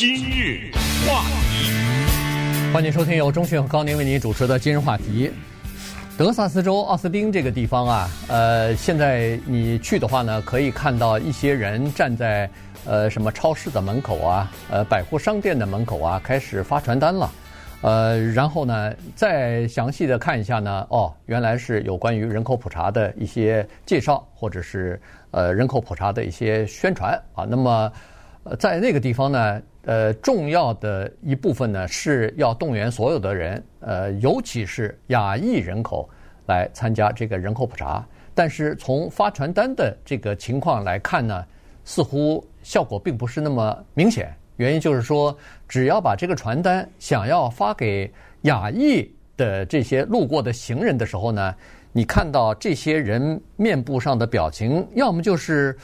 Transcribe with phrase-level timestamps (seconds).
[0.00, 0.70] 今日
[1.06, 5.30] 话题，欢迎收听由中讯和高宁为您主持的今日话题。
[6.16, 12.48] 德萨斯州奥斯汀这个地方啊，呃，现在你去的话呢，可以看到一些人站在
[12.86, 17.30] 呃什么超市的门口啊，呃百货商店的门口啊，开始发传单了。
[17.82, 24.98] 呃，然后呢，再详细的看一下呢，哦，原来是有关于人口普查的一些介绍，或者是
[25.30, 27.44] 呃人口普查的一些宣传啊。
[27.46, 27.92] 那么。
[28.42, 36.08] 呃，在那个地方呢，呃，重要的一部分呢是要动员所有的人，呃，尤其是亚裔人口
[36.46, 38.02] 来参加这个人口普查。
[38.34, 41.44] 但是从发传单的这个情况来看呢，
[41.84, 44.34] 似乎效果并不是那么明显。
[44.56, 45.36] 原因就是说，
[45.68, 48.10] 只要把这个传单想要发给
[48.42, 51.54] 亚裔的这些路过的行人的时候呢，
[51.92, 55.76] 你看到这些人面部上的表情，要么就是。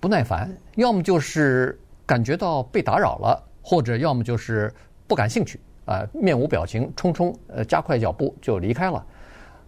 [0.00, 4.72] 不耐烦，要么就是感觉到被打扰了，或者要么就是
[5.06, 9.04] 不感兴趣啊，面无表情，匆匆呃加快脚步就离开了。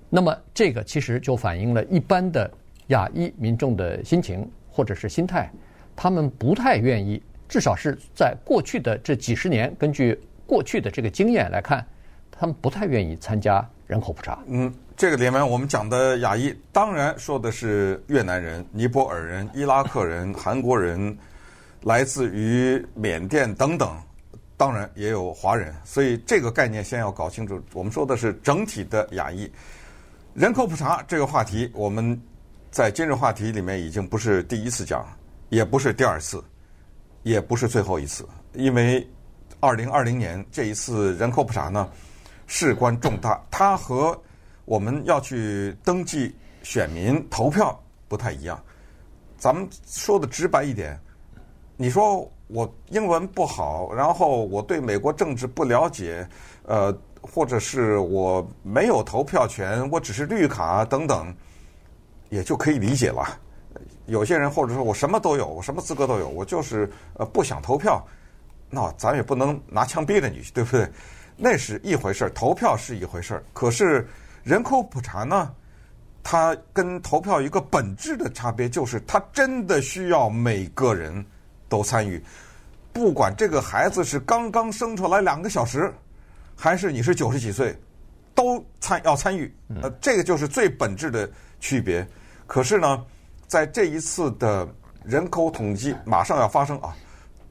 [0.08, 2.50] 那么这个其实就反映了一般的
[2.88, 5.50] 亚裔民众的心情或者是心态，
[5.96, 11.84] 他们不太愿意，至少是在过去的这几十年，根据过去的这个经验来看，
[12.40, 14.38] 他们不太愿意参加人口普查。
[14.46, 14.72] 嗯。
[14.96, 21.16] 这个里面我们讲的亚裔，当然说的是越南人、尼泊尔人、伊拉克人、韩国人，
[21.82, 23.94] 来自于缅甸等等，
[24.56, 25.74] 当然也有华人。
[25.84, 27.62] 所以这个概念先要搞清楚。
[27.74, 29.50] 我们说的是整体的亚裔
[30.32, 32.18] 人口普查这个话题，我们
[32.70, 35.06] 在今日话题里面已经不是第一次讲，
[35.50, 36.42] 也不是第二次，
[37.22, 38.26] 也不是最后一次。
[38.54, 39.06] 因为
[39.60, 41.88] 二零二零年这一次人口普查呢，
[42.52, 44.20] 事关重大，它和
[44.64, 46.34] 我们要去登记
[46.64, 48.60] 选民投票不太一样，
[49.38, 50.98] 咱们说的直白一点，
[51.76, 56.28] 你说我英文不好，然后我对美国政治不了解，
[56.64, 56.92] 呃，
[57.22, 61.32] 或者是我没有投票权，我只是绿卡等等，
[62.30, 63.38] 也就可以理解了。
[64.06, 68.04] 有些人或者说我什么都有，我什么资格都有，我就是呃不想投票，
[68.68, 70.90] 那咱也不能拿枪逼着你，对不对？
[71.40, 74.06] 那是一回事儿，投票是一回事儿，可是。
[74.42, 75.54] 人口普查呢，
[76.22, 81.24] 它跟投票一个本质的差别就是，它真的需要每个人
[81.68, 82.20] 都参与，
[82.90, 85.92] 不管这个孩子是刚刚生出来两个小时，
[86.56, 87.78] 还是你是九十几岁，
[88.34, 89.54] 都参要参与。
[89.82, 91.30] 呃，这个就是最本质的
[91.60, 92.04] 区别。
[92.46, 93.04] 可是呢，
[93.46, 94.66] 在这一次的
[95.04, 96.96] 人口统计马上要发生啊，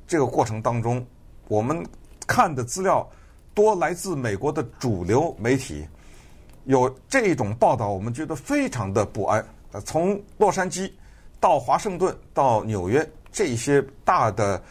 [0.07, 1.05] 这个过程当中，
[1.47, 1.85] 我们
[2.25, 3.07] 看的资料
[3.59, 5.85] 多来自美国的主流媒体。
[6.63, 9.45] 有这种报道，我们觉得非常的不安。
[9.73, 10.89] 呃，从洛杉矶
[11.41, 14.63] 到华盛顿到纽约这些大的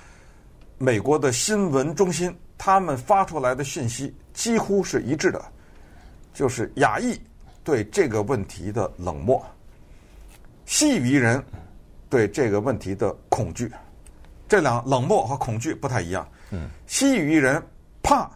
[0.79, 5.45] 美国的新闻中心，他们发出来的讯息几乎是一致的，
[6.33, 7.15] 就是亚裔
[7.63, 9.45] 对这个问题的冷漠，
[10.65, 11.45] 西语人
[12.09, 13.71] 对这个问题的恐惧。
[14.49, 16.27] 这两冷漠和恐惧不太一样。
[16.53, 17.63] 嗯，西语人
[18.03, 18.31] 怕，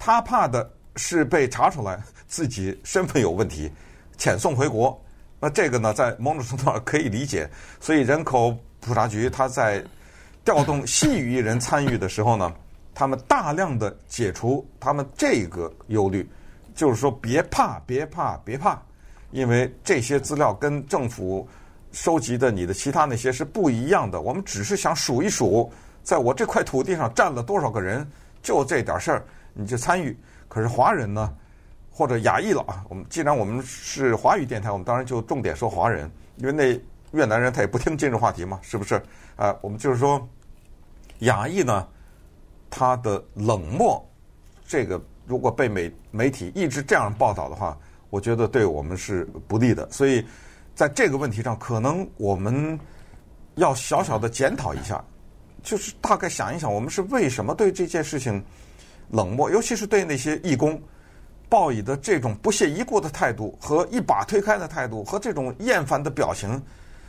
[0.00, 2.02] 他怕的是被查出来。
[2.30, 3.68] 自己身份有问题，
[4.16, 4.96] 遣送回国，
[5.40, 7.50] 那这个呢，在某种程度上可以理解。
[7.80, 9.84] 所以人口普查局他在
[10.44, 12.54] 调动西语人参与的时候呢，
[12.94, 16.24] 他们大量的解除他们这个忧虑，
[16.72, 18.80] 就是说别怕，别怕，别怕，
[19.32, 21.48] 因为这些资料跟政府
[21.90, 24.20] 收集的你的其他那些是不一样的。
[24.20, 25.68] 我们只是想数一数，
[26.04, 28.08] 在我这块土地上占了多少个人，
[28.40, 29.24] 就这点事儿
[29.54, 30.16] 你就参与。
[30.48, 31.34] 可是华人呢？
[31.92, 32.82] 或者亚裔了啊！
[32.88, 36.80] 我们既然我们是华语电台，我们当然就重点说华人，因为那
[37.10, 38.94] 越南人他也不听今日话题嘛，是不是？
[39.36, 40.26] 啊，我们就是说
[41.18, 41.86] 亚裔呢，
[42.70, 44.02] 他的冷漠，
[44.66, 47.76] 这个如果被媒媒体一直这样报道的话，
[48.08, 49.86] 我觉得对我们是不利的。
[49.90, 50.24] 所以
[50.74, 52.78] 在这个问题上，可能我们
[53.56, 55.04] 要小小的检讨一下，
[55.62, 58.42] 就是大概想一想，我们是为什么对这件事情
[59.10, 60.80] 冷漠，尤其是对那些义工。
[61.48, 66.62] 报以的这种不屑一顾的态度和一把推开的态度和这种厌烦的表情，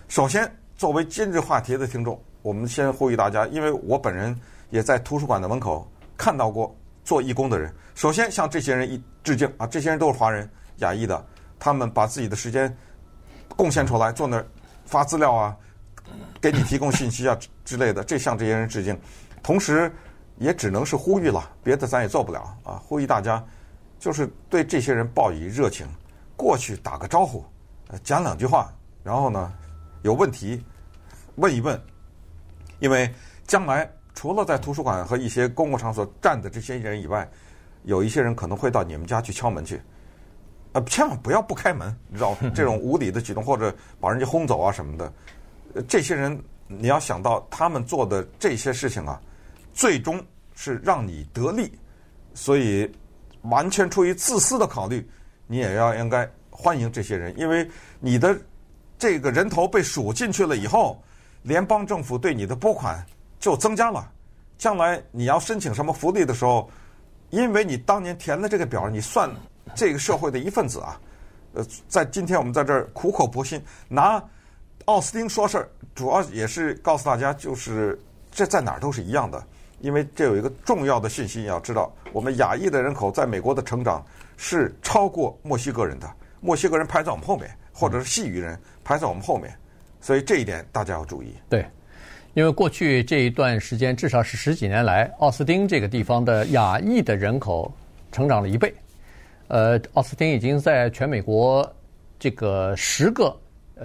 [0.08, 4.36] 首先作为今日话题的听众，我们先呼吁大家，因为我本人
[4.72, 5.88] 也在图书馆的门口
[6.18, 7.72] 看到过做义工的人。
[7.94, 11.24] 首先向这些人一致敬啊，这些人都是华人、亚裔的，
[11.60, 12.76] 他们把自己的时间
[13.50, 14.46] 贡献出来，坐那儿
[14.86, 15.56] 发资料啊，
[16.42, 19.00] 给你提供信息啊之类的，这向这些人致敬。
[19.44, 19.94] 同时，
[20.42, 23.44] 也只能是呼吁了，别的咱也做不了啊，呼吁大家。
[24.00, 25.86] 就是对这些人报以热情，
[26.36, 27.46] 过去打个招呼，
[28.04, 28.74] 讲两句话，
[29.04, 29.54] 然后呢，
[30.02, 30.60] 有问题
[31.36, 31.80] 问一问，
[32.80, 33.08] 因为
[33.46, 37.30] 将来除了在图书馆和一些公共场所站的这些人以外，
[37.84, 39.80] 有一些人可能会到你们家去敲门去，
[40.74, 45.14] 呃，千万不要不开门，你知道这种无理的举动或者把人家轰走啊什么的，
[45.88, 49.22] 这些人你要想到他们做的这些事情啊，
[49.74, 50.20] 最终
[50.64, 51.74] 是让你得利，
[52.36, 52.88] 所以
[53.42, 55.10] 完全出于自私的考虑，
[55.48, 57.68] 你也要应该欢迎这些人，因为
[58.00, 58.40] 你的
[59.00, 61.02] 这个人头被数进去了以后，
[61.42, 63.04] 联邦政府对你的拨款
[63.40, 64.08] 就增加了，
[64.56, 66.70] 将来你要申请什么福利的时候。
[67.32, 69.32] 因为你当年填了这个表，你算
[69.74, 71.00] 这个社会的一份子啊。
[71.54, 74.22] 呃，在今天我们在这儿苦口婆心拿
[74.84, 77.98] 奥斯汀说事儿，主要也是告诉大家，就是
[78.30, 79.42] 这在哪儿都是一样的。
[79.82, 84.06] 因为这有一个重要的信息要知道，我们亚裔的人口在美国的成长
[84.38, 89.54] 是超过墨西哥人的，墨西哥人排在我们后面，或者是西语人排在我们后面，
[90.00, 91.34] 所以这一点大家要注意。
[91.50, 91.66] 对。
[92.34, 97.70] 因为过去这一段时间，至少是十几年来，奥斯汀这个地方的亚裔的人口
[98.10, 98.74] 成长了一倍。
[99.50, 101.70] 呃，奥斯汀已经在全美国
[102.18, 103.38] 这个十个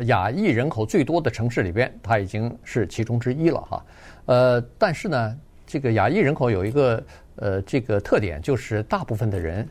[0.02, 3.84] 亚裔人口最多的城市里边，它已经是其中之一了哈。
[4.26, 7.02] 呃，但是呢，这个亚裔人口有一个
[7.36, 9.68] 呃这个特点，就是大部分的人，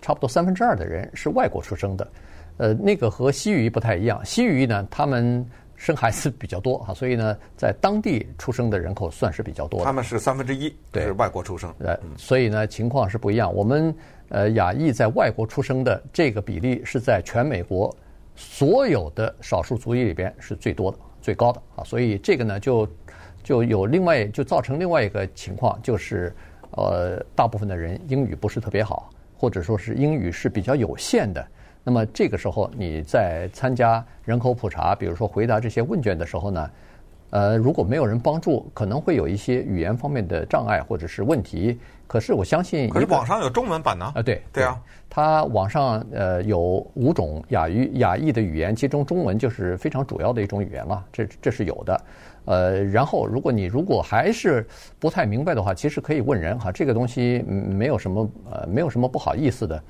[0.00, 2.08] 差不多三分之二的人是外国出生的。
[2.56, 5.44] 呃，那个和西语不太一样，西语呢，他们。
[5.76, 9.84] 生孩子比较多啊，所以呢，在当地出生的人口算是比较多的。
[9.84, 11.68] 他们是三分之一，对，是外国出生。
[11.80, 13.52] 呃，所以呢，情况是不一样。
[13.52, 13.92] 我们
[14.28, 17.94] 呃，亚裔在外国出生的这个比例是在全美国
[18.36, 21.82] 所有的少数族裔里边是最多的、最高的啊。
[21.82, 22.88] 所以这个呢，就
[23.44, 26.34] 就有另外就造成另外一个情况，就是
[26.72, 31.46] 呃，大部分的人英语不是特别好，或者说是英语是比较有限的。
[31.84, 36.70] 那么这个时候，你在参加人口普查，比如说回答这些问卷的时候呢，
[37.30, 41.78] 呃，如果没有人帮助，可能会有一些语言方面的障碍或者是问题。
[42.06, 44.10] 可是我相信，可是网上有中文版呢？
[44.14, 44.80] 啊，对，对啊，
[45.10, 46.58] 它网上呃有
[46.94, 52.00] 五种亚语亚裔的语言，其中中文就是非常主要的一种语言了，这这是有的。
[52.44, 54.66] 呃，然后如果你如果还是
[54.98, 59.82] 不太明白的话，其实可以问人哈，这个东西没有什么呃没有什么不好意思的。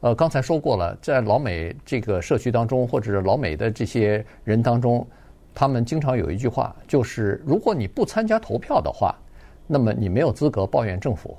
[0.00, 5.06] 呃，刚才说过了，在老美这个社区当中，或者是老美的这些人当中，
[5.54, 9.14] 他们经常有一句话，就是如果你不参加投票的话，
[9.66, 11.36] 那么你没有资格抱怨政府。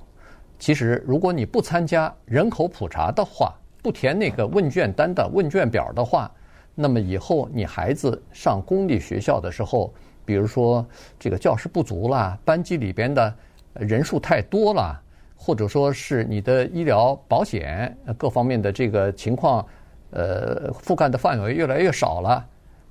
[0.57, 6.31] 其实，如果你不参加人口普查的话，不填那个问卷单的问卷表的话，
[6.73, 9.93] 那么以后你孩子上公立学校的时候，
[10.25, 10.85] 比如说
[11.19, 13.33] 这个教室不足啦，班级里边的
[13.73, 14.99] 人数太多了。
[15.45, 19.67] 或者说是你的医疗保险各方面的这个情况，
[20.11, 22.45] 呃，覆盖的范围越来越少了，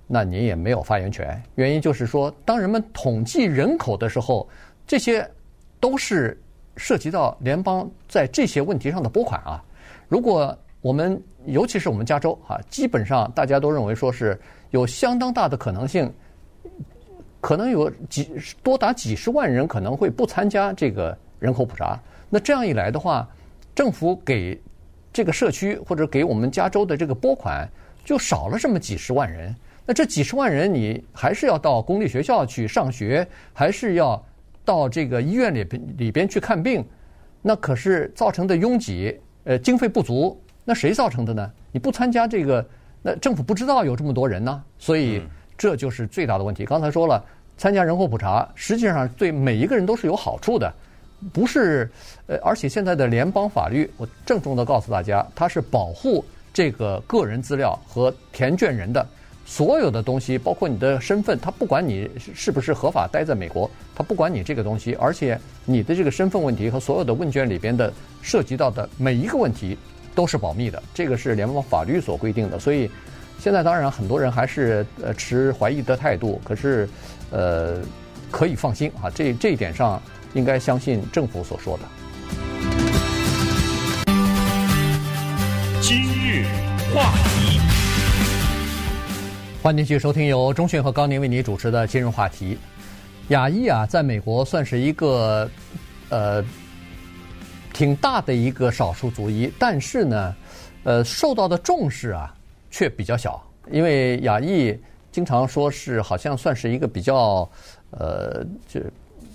[0.06, 1.42] 那你也没有发言权。
[1.54, 4.46] 原因就是说，当人们统计人口的时候，
[4.86, 5.26] 这些
[5.80, 6.38] 都是
[6.76, 9.64] 涉及到联邦在这些问题上的拨款啊。
[10.06, 14.38] 如果我们，尤其是我们加州啊，基本上大家都认为说是
[14.72, 16.12] 有相当大的可能性，
[17.42, 18.30] 可能有几
[18.62, 22.00] 多达几十万人可能会不参加这个人口普查。
[22.30, 23.28] 那这样一来的话，
[23.74, 24.58] 政府给
[25.12, 27.68] 这个社区或者给我们加州的这个拨款
[28.04, 29.54] 就少了这么几十万人。
[29.84, 34.24] 那这几十万人，你还是要到公立学校去上学，还是要
[34.64, 36.84] 到这个医院里边里边去看病？
[37.42, 41.50] 那可是造成的拥挤，呃，经费不足，那谁造成的呢？
[41.72, 42.64] 你不参加这个，
[43.02, 45.20] 那政府不知道有这么多人呢，所以
[45.56, 46.64] 这就是最大的问题。
[46.64, 47.24] 刚才说了，
[47.56, 50.72] 参加人口普查实际上对每一个人都是有好处的。
[51.32, 51.88] 不是，
[52.26, 59.06] 呃，而且现在的联邦法律，我郑重的告诉大家，它是保护这个个人资料和填卷人的
[59.46, 69.78] 所有的东西，包括你的身份，它不管你是不是合法待在美国，它不管你这个东西，而且你的这个身份问题和所有的问卷里边的涉及到的每一个问题
[70.16, 72.58] 都是保密的，这个是联邦法律所规定的。
[72.58, 72.90] 所以
[73.42, 76.88] 现在当然很多人还是呃持怀疑的态度，可是
[77.32, 77.80] 呃
[78.30, 80.00] 可以放心啊，这这一点上。
[80.34, 81.84] 应该相信政府所说的。
[85.82, 86.46] 今日
[86.94, 87.60] 话题，
[89.62, 92.54] 欢迎继续收听由钟迅和高宁为你主持的《今日话题》。
[93.28, 95.46] 亚裔啊，在美国算是一个
[96.08, 96.42] 呃
[97.74, 100.34] 挺大的一个少数族裔，但是呢，
[100.84, 102.34] 呃，受到的重视啊
[102.72, 104.76] 却比较小，因为亚裔
[105.12, 107.48] 经常说是好像算是一个比较
[107.90, 108.80] 呃就。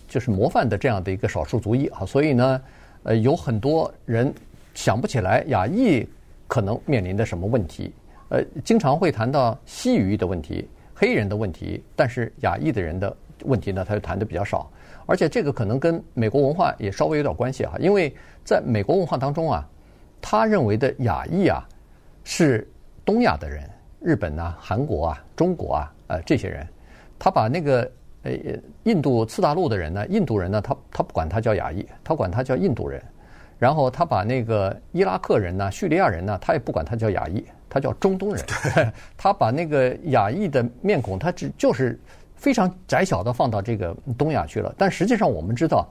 [0.10, 2.62] 就是模范的这样的一个少数族裔啊，所以呢，
[3.04, 4.34] 呃，有很多人
[4.74, 6.08] 想不起来亚裔
[6.48, 7.92] 可能面临的什么问题，
[8.30, 10.66] 呃，经常会谈到西裔的问题、
[10.96, 13.14] 黑人的问题，但是亚裔的人的
[13.44, 14.72] 问题呢，他就谈的比较少。
[15.06, 18.16] 而且这个可能跟美国文化也稍微有点关系哈，因为
[18.46, 19.68] 在美国文化当中啊，
[20.22, 21.68] 他认为的亚裔啊
[22.24, 22.66] 是
[23.08, 23.64] 东亚的人，
[24.02, 26.68] 日本啊、韩国啊、中国啊，呃这些人，
[27.18, 27.90] 他把那个
[28.24, 28.34] 呃
[28.84, 33.02] 印度次大陆的人呢，印度人呢，他他不管他叫亚裔，他管他叫印度人。
[33.58, 38.44] 然后他把那个伊拉克人呢、叙利亚人呢，他也不管他叫亚裔，他叫中东人。
[39.16, 41.98] 他把那个亚裔的面孔，他只就是
[42.36, 44.76] 非常窄小的放到这个东亚去了。
[44.78, 45.88] 但实际上我们知道，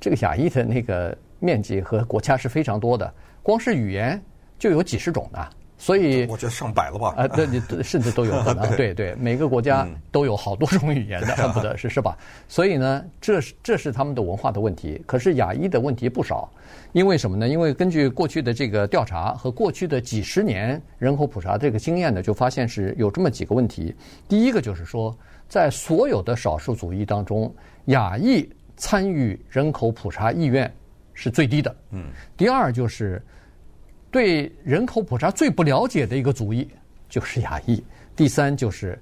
[0.00, 4.20] 这个亚裔的那个面积和国家是非常多的，光是语言
[4.58, 5.46] 就有几十种呢。
[5.76, 7.14] 所以我觉得上百了吧？
[7.16, 8.70] 啊，对，你甚至都有可能。
[8.76, 12.16] 对对，每个国家都有好多种语言的，恨 不得是是吧？
[12.48, 15.02] 所以呢，这是这是他们的文化的问题。
[15.04, 16.50] 可是亚裔的问题不少，
[16.92, 17.46] 因为什么呢？
[17.48, 23.94] 因为根据过去的这个调查和过去的几十年人口普查这个经验呢，就发现是有这么几个问题。
[24.28, 25.14] 第一个就是说，
[25.48, 27.52] 在所有的少数族裔当中，
[27.86, 30.72] 亚裔参与人口普查意愿
[31.12, 31.76] 是最低的。
[31.90, 32.06] 嗯。
[32.36, 33.20] 第二就是。
[34.14, 36.70] 对人口普查最不了解的一个族裔
[37.08, 37.82] 就是亚裔，
[38.14, 38.96] 第三就是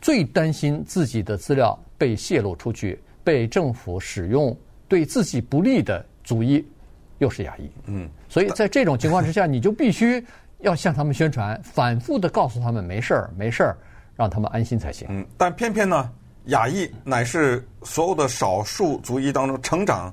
[0.00, 4.56] 最担心自己的资料被泄露出去，被政府使用
[4.88, 6.66] 对自己不利的族裔，
[7.18, 7.70] 又是亚裔。
[7.86, 10.20] 嗯，所以在这种情况之下，你就必须
[10.62, 13.76] 要向他们宣传，反复的告诉他们没事儿，没事儿，
[14.16, 15.06] 让他们安心才行。
[15.10, 16.10] 嗯，但偏偏呢，
[16.46, 20.12] 亚裔乃是所有的少数族裔当中成长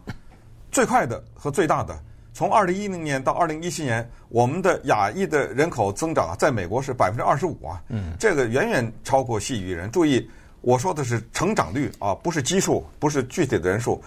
[0.72, 2.00] 最快的和最大的。
[2.38, 9.90] 从二零一零年到二零一七年，我们的亚裔的人口增长啊，在美国是百分之二十五啊，嗯，这个远远超过西语人。
[9.90, 10.30] 注意，
[10.62, 14.00] 我说的是成长率啊，不是基数，不是具体的人数。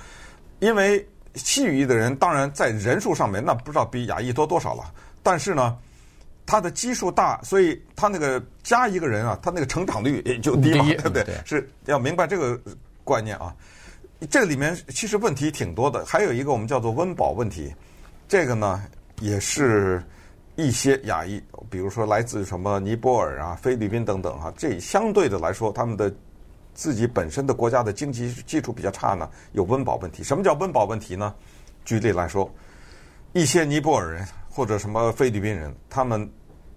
[0.60, 4.84] 因为西语裔的人当然在人数上面那不知道比亚裔多多少了，
[5.25, 5.76] 但是呢，
[6.46, 11.26] 他的基数大，所以他那个加一个人啊，他那个成长率也就低嘛，对不对？
[11.44, 12.56] 是要明白这个
[13.02, 13.52] 观念啊。
[14.30, 17.75] 这里面其实问题挺多的，还有一个我们叫做温饱问题。
[18.30, 18.80] 这个呢，
[19.18, 20.00] 也是
[20.54, 26.14] 一些亚裔，比如说来自什么尼泊尔啊、菲律宾等等哈、啊，这相对的来说，他们的
[26.72, 30.22] 自己本身的国家的经济基础比较差呢，有温饱问题。
[30.22, 31.34] 什么叫温饱问题呢？
[31.84, 32.49] 举例来说，
[33.32, 36.30] 一些尼泊尔人或者什么菲律宾人，他们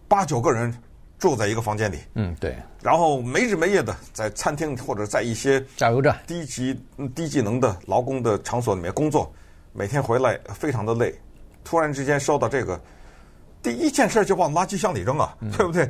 [0.08, 0.76] 八九个人
[1.20, 6.84] 住在一个房间里，嗯，对，然后没日没夜的在餐厅或者在一些加油站、低级
[7.14, 9.32] 低技能的劳工的场所里面工作，
[9.72, 11.14] 每天回来非常的累。
[11.64, 12.80] 突然之间收到这个，
[13.62, 15.90] 第一件事就往垃圾箱里扔啊，对不对？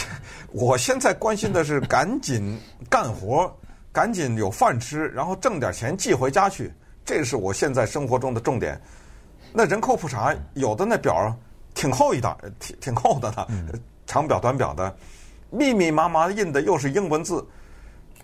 [0.52, 2.58] 我现在关心的是赶紧
[2.88, 3.54] 干活，
[3.92, 6.72] 赶紧有饭吃，然后挣点钱寄回家去，
[7.04, 8.80] 这是我现在生活中的重点。
[9.52, 11.34] 那人口普查有的那表
[11.74, 13.46] 挺厚一沓，挺挺厚的呢，
[14.06, 14.96] 长表短表的，
[15.50, 17.44] 密密麻麻印的又是英文字，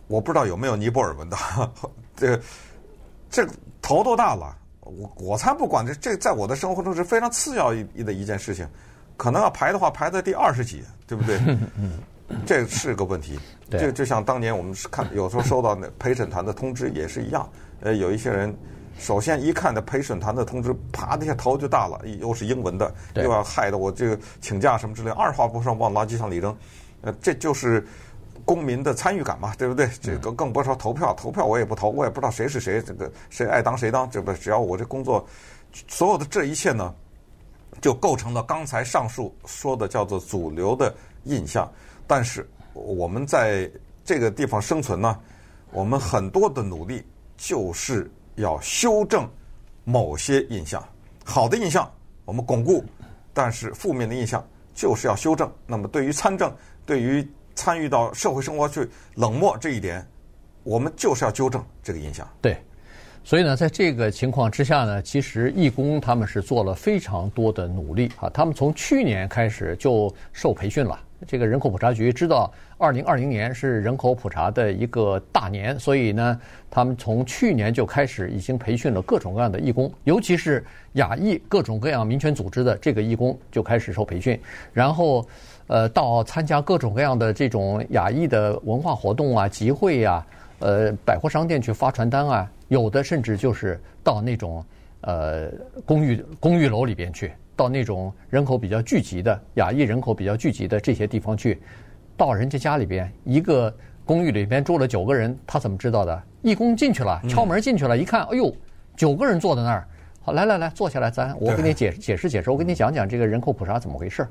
[0.08, 1.36] 我不知道有没有尼泊尔文的，
[2.16, 2.40] 这
[3.30, 3.46] 这
[3.82, 4.56] 头都大了。
[4.86, 8.66] 我我才不管这这在我的生活中是非常次要一的一件事情，
[9.16, 11.38] 可能要排的话排在第二十几，对不对？
[12.46, 13.38] 这是个问题。
[13.70, 17.48] 这就像当年我们是看有时候收到那陪审团的通知也是一样。
[17.80, 18.56] 呃，有一些人
[18.98, 26.56] 首先一看那陪审团的通知，啪的一下头就大了，又是英文的，又要害得我这个请假什么之类，二话不说往垃圾箱里扔。
[27.02, 27.86] 呃，这就是。
[28.44, 29.88] 公民的参与感嘛，对不对？
[30.00, 35.26] 这个更不说投票，投票我也不投，我也不知道谁是谁，这个谁爱当谁当，这不只要我这工作，
[35.88, 36.94] 所有的这一切呢，
[37.80, 41.70] 就构成了刚才上述说的叫做主流的印象。
[42.06, 43.70] 但是我们在
[44.04, 45.18] 这个地方生存呢，
[45.72, 47.04] 我们很多的努力
[47.36, 49.28] 就是要修正
[49.84, 50.82] 某些印象，
[51.24, 51.90] 好的印象
[52.24, 52.84] 我们巩固，
[53.32, 55.50] 但是负面的印象就是要修正。
[55.66, 57.26] 那么对于参政，对于
[57.56, 60.06] 参与到社会生活去冷漠这一点，
[60.62, 62.28] 我们就是要纠正这个印象。
[62.40, 62.58] 对，
[63.24, 68.28] 所以呢，在这个情况之下呢，其实义工他们是做了非常多的努力啊。
[68.28, 71.00] 他们从去年开始就受培训了。
[71.26, 76.38] 这个人口普查局知道，二零二零年是人口普查的一个大年，所以呢，
[76.70, 84.38] 他们从去年就开始已经培训了各种各样的义工，尤其是亚裔各种各样民权组织的这个义工就开始受培训，
[84.74, 85.26] 然后。
[85.68, 90.26] 呃，到参加各种各样的这种亚裔的文化活动啊、集会呀、啊，
[90.60, 94.64] 呃，百货商店去发传单啊，有的甚至就是到那种
[95.00, 95.50] 呃
[95.84, 101.60] 公寓公寓楼里边去，到那种人口比较聚集的亚裔人口比较聚集的这些地方去，
[102.16, 106.22] 到人家家里边，一个公寓里边住了九个人，他怎么知道的？
[106.42, 108.54] 义工进去了，敲门进去了，一看，哎呦，
[108.96, 109.84] 九个人坐在那儿，
[110.22, 114.24] 好，来来来，坐下来，咱我给你解解释解释，我给你讲讲这个人口普查怎么回事。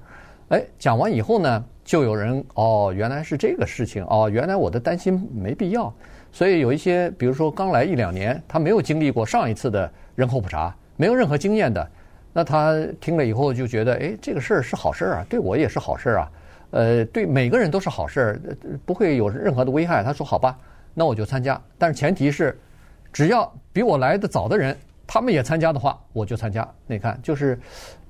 [0.49, 5.91] 哎，讲完以后呢，就有人哦，原来是这个事情哦，原来我的担心没必要，
[6.31, 11.89] 所以有一些，比如说刚来一两年，他没有经历过上一次的人口普查，没有任何经验的，
[12.31, 16.31] 那他听了以后就觉得，哎，这个事儿是好事儿啊，对我也是好事儿啊，
[16.71, 18.39] 呃，对每个人都是好事儿，
[18.85, 20.03] 不会有任何的危害。
[20.03, 20.55] 他说好吧，
[20.93, 22.55] 那我就参加，但是前提是，
[23.11, 26.67] 只要比我来的早的人，他们也参加的话，我就参加。
[26.85, 27.57] 你看，就是，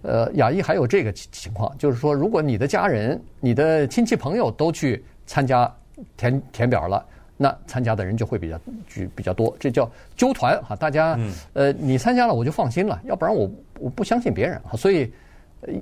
[0.05, 5.73] 呃，亚裔还有这个情况，就是说，如果你的家人、你的亲戚朋友都去参加
[6.15, 7.05] 填填表了。
[7.37, 8.57] 那参加的人就会比较
[8.87, 10.73] 举比较多，这叫纠团哈。
[10.73, 11.19] 大家，
[11.51, 14.77] 呃，你参加了我就放心了，要不然我我不相信别人哈。
[14.77, 15.11] 所以，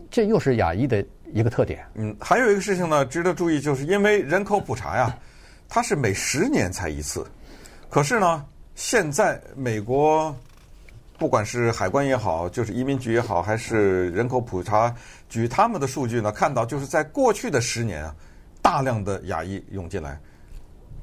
[0.09, 1.85] 这又是亚裔的一个特点。
[1.93, 5.15] 嗯，还有一个事情呢，值得注意，就是因为人口普查呀，
[5.69, 7.23] 它是每十年才一次。
[7.87, 10.35] 可是呢，现在美国
[11.17, 14.93] 不管是海关也好，就是移民局也好，还是人口普查
[15.29, 18.15] 局，他们的数据呢，看到就是在过去的十年啊，
[18.61, 20.19] 大量的亚裔涌进来。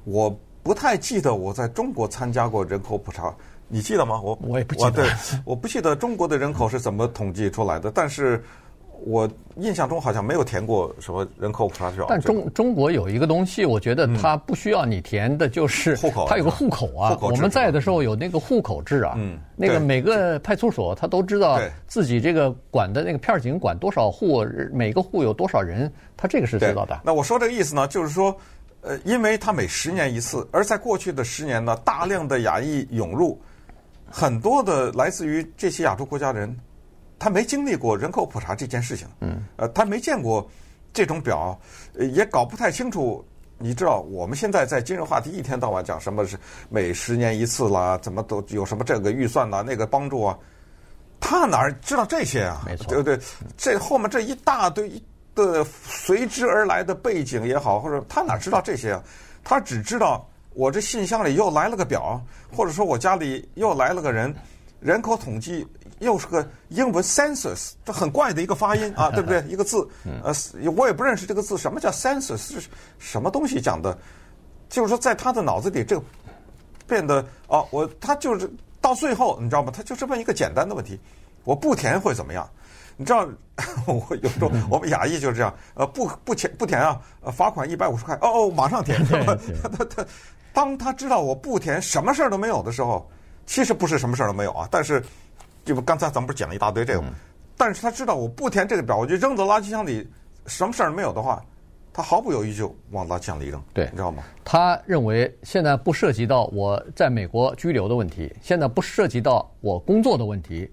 [0.05, 0.29] 我
[0.63, 3.35] 不太记得我在中国参加过人口普查，
[3.69, 4.21] 你记得吗？
[4.21, 4.91] 我我也不记得。
[4.91, 5.11] 对，
[5.45, 8.43] 我不记得中国的人口是怎么统计出来的，但是
[9.05, 12.07] 我印象中好像没有填过什么人口普查表。
[12.09, 17.17] 但中中国有一个东西，我觉得它不需要你填的，就是户口，它有个户口啊。
[17.21, 19.15] 我们在的时候有那个户口制啊。
[19.17, 19.39] 嗯。
[19.57, 27.01] 那个每个派出所他都知道自己这个管的那个片警管多少户，每个户有多少人，他这个是知道的。
[27.05, 28.37] 那我说这个意思呢，就是说。
[28.83, 33.39] 呃，因为他每十年一次，而在过去的十年呢，大量的亚裔涌入，
[34.11, 36.57] 很多的来自于这些亚洲国家的人，
[37.21, 40.51] 他没经历过人口普查这件事情，嗯，呃，他没见过
[40.93, 41.57] 这种表，
[41.95, 43.25] 也搞不太清楚。
[43.59, 46.37] 你知道，我们现在在今日话题一天到晚讲什么是
[46.69, 50.39] 每十年一次啦，怎么都有什么这个预算呐，那个帮助啊，
[51.21, 52.63] 他哪知道这些啊？
[52.67, 53.21] 没错，对不对？
[53.57, 54.91] 这后面这一大堆。
[55.33, 59.03] 的随之而来的背景也好，或者他哪知道这些啊？
[59.45, 62.21] 他只知道我这信箱里又来了个表，
[62.53, 64.35] 或者说我家里又来了个人，
[64.81, 65.65] 人口统计
[66.01, 69.43] 又是个英文 census，这很怪的一个发音啊， 对不对？
[69.49, 69.89] 一个字，
[70.23, 70.35] 呃，
[70.77, 73.97] 我也不认识这个字，什么叫 census 是什么东西讲的？
[74.69, 76.03] 就是说，在他的脑子里，这个
[76.87, 79.73] 变得啊，我他就是到最后，你知道吗？
[79.75, 80.99] 他就是问一个简单的问题：
[81.45, 82.49] 我不填会怎么样？
[82.97, 83.27] 你知道，
[83.87, 89.05] 我有时候我们亚裔就是这样，呃，不不填不填啊，呃，罚款一百五十块，哦哦，马上填。
[89.09, 90.07] 他他他，
[90.53, 93.09] 当他知道我不填，什么事儿都没有的时候，
[93.47, 94.69] 其实不是什么事儿都没有啊。
[94.71, 95.03] 但是，
[95.65, 97.05] 就刚才咱们不是讲了一大堆这个，
[97.57, 100.09] 但是他知道我不填这个表，我就扔到垃圾箱里，
[100.47, 101.43] 什么事儿没有的话，
[101.93, 103.63] 他毫不犹豫就往垃圾箱里扔。
[103.75, 104.23] 对，你知道吗？
[104.45, 110.71] 他认为现在不涉及到我在美国居留的问题，现在不涉及到我工作的问题。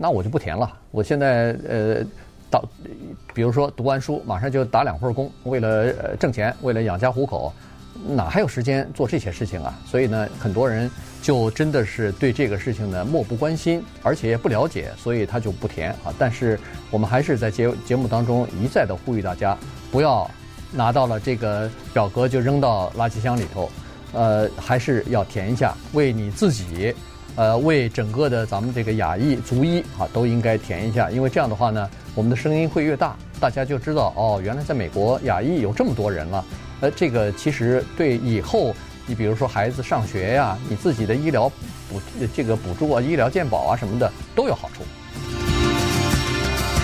[0.00, 0.78] 那我就不填了。
[0.92, 2.04] 我现在呃，
[2.48, 2.62] 到
[3.34, 5.68] 比如说读完书，马上就打两份工，为了
[6.00, 7.52] 呃挣钱，为了养家糊口，
[8.06, 9.78] 哪还有时间做这些事情啊？
[9.86, 16.14] 所以呢，很多人就真的是对这个事情呢漠不关心，而且也不了解，所以他就不填啊。
[16.18, 16.58] 但是
[16.90, 19.56] 我们还是在节节目当中一再的呼吁大家，
[19.90, 20.30] 不要
[20.72, 23.70] 拿到了这个表格就扔到垃圾箱里头，
[24.12, 26.94] 呃，还是要填一下，为你自己。
[27.36, 36.44] 呃，为整个的咱们这个亚裔族裔啊，都应该填一下，因为这样的话呢，我们的声音会越大，大家就知道哦，原来在美国亚裔有这么多人了。
[36.80, 38.74] 呃，这个其实对以后
[39.06, 41.48] 你比如说孩子上学呀，你自己的医疗
[41.88, 42.00] 补
[42.34, 44.82] 这个补助啊、医疗健保啊什么的都有好处。